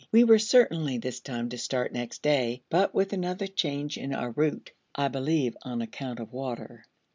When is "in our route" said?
3.99-4.71